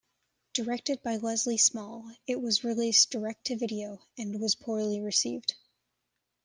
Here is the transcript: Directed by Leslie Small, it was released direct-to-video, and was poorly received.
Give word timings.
Directed 0.53 1.03
by 1.03 1.17
Leslie 1.17 1.59
Small, 1.59 2.09
it 2.25 2.41
was 2.41 2.63
released 2.63 3.11
direct-to-video, 3.11 4.01
and 4.17 4.41
was 4.41 4.55
poorly 4.55 4.99
received. 4.99 5.53